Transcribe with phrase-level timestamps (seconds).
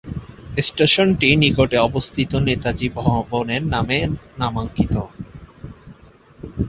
[0.59, 3.97] স্টেশনটি নিকটে অবস্থিত নেতাজি ভবনের নামে
[4.37, 4.95] নামাঙ্কিত।